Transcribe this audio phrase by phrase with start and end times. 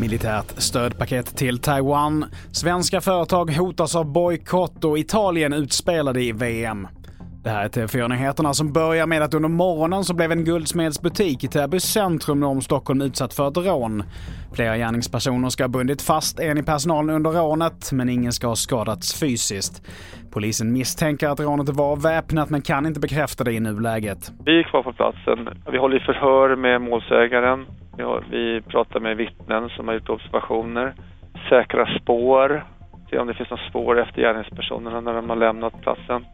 [0.00, 2.24] Militärt stödpaket till Taiwan.
[2.52, 6.88] Svenska företag hotas av bojkott och Italien utspelade i VM.
[7.44, 11.48] Det här är TV4-nyheterna som börjar med att under morgonen så blev en guldsmedsbutik i
[11.48, 14.02] Täby centrum norr om Stockholm utsatt för ett rån.
[14.56, 18.56] Flera gärningspersoner ska ha bundit fast en i personalen under rånet, men ingen ska ha
[18.56, 19.82] skadats fysiskt.
[20.32, 24.32] Polisen misstänker att rånet var väpnat men kan inte bekräfta det i nuläget.
[24.44, 25.48] Vi är kvar på platsen.
[25.72, 27.66] Vi håller i förhör med målsägaren.
[27.96, 30.94] Vi, vi pratar med vittnen som har gjort observationer.
[31.48, 32.64] Säkra spår.
[33.10, 36.24] Se om det finns några spår efter gärningspersonerna när de har lämnat platsen.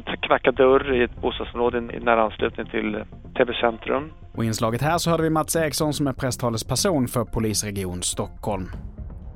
[0.00, 3.00] Ska knacka dörr i ett bostadsområde i nära anslutning till eh,
[3.36, 4.12] Täby centrum.
[4.34, 8.68] Och i inslaget här så hörde vi Mats Eriksson som är presstalesperson för polisregion Stockholm.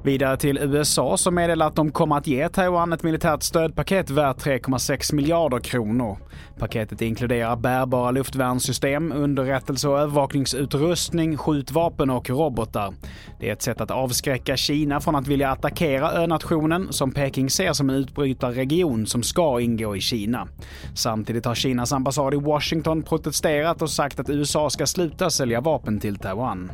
[0.05, 4.37] Vidare till USA som meddelar att de kommer att ge Taiwan ett militärt stödpaket värt
[4.37, 6.19] 3,6 miljarder kronor.
[6.59, 12.95] Paketet inkluderar bärbara luftvärnssystem, underrättelse och övervakningsutrustning, skjutvapen och robotar.
[13.41, 17.73] Det är ett sätt att avskräcka Kina från att vilja attackera önationen som Peking ser
[17.73, 20.49] som en utbrytarregion som ska ingå i Kina.
[20.95, 26.01] Samtidigt har Kinas ambassad i Washington protesterat och sagt att USA ska sluta sälja vapen
[26.01, 26.71] till Taiwan.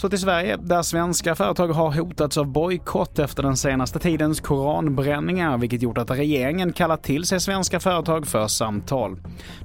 [0.00, 5.58] Så till Sverige, där svenska företag har hotats av bojkott efter den senaste tidens koranbränningar,
[5.58, 9.16] vilket gjort att regeringen kallat till sig svenska företag för samtal.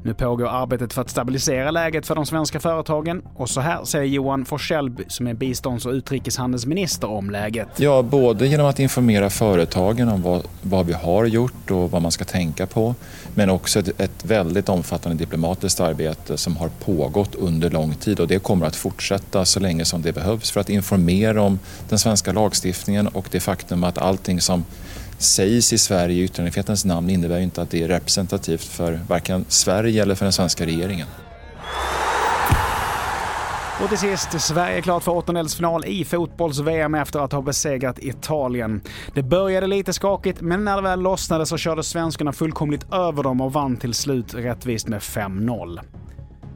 [0.03, 4.05] Nu pågår arbetet för att stabilisera läget för de svenska företagen och så här säger
[4.05, 7.67] Johan Forsell som är bistånds och utrikeshandelsminister om läget.
[7.77, 12.11] Ja, både genom att informera företagen om vad, vad vi har gjort och vad man
[12.11, 12.95] ska tänka på,
[13.35, 18.27] men också ett, ett väldigt omfattande diplomatiskt arbete som har pågått under lång tid och
[18.27, 21.59] det kommer att fortsätta så länge som det behövs behövs för att informera om
[21.89, 24.65] den svenska lagstiftningen och det faktum att allting som
[25.17, 30.01] sägs i Sverige i yttrandefrihetens namn innebär inte att det är representativt för varken Sverige
[30.01, 31.07] eller för den svenska regeringen.
[33.83, 38.81] Och till sist, Sverige är klart för åttondelsfinal i fotbolls-VM efter att ha besegrat Italien.
[39.13, 43.41] Det började lite skakigt, men när det väl lossnade så körde svenskarna fullkomligt över dem
[43.41, 45.79] och vann till slut rättvist med 5-0.